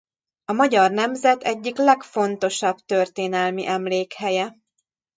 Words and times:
A 0.45 0.51
magyar 0.51 0.91
nemzet 0.91 1.43
egyik 1.43 1.77
legfontosabb 1.77 2.77
történelmi 2.85 3.67
emlékhelye. 3.67 4.55